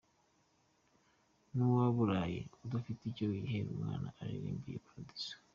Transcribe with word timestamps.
N’uwaburaye 1.53 2.39
udafite 2.65 3.01
icyo 3.11 3.25
yihera 3.33 3.67
umwana 3.75 4.07
aririmba 4.21 4.65
iyo 4.71 4.81
paradizo. 4.87 5.33